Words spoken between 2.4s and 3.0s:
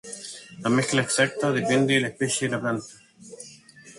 de la planta.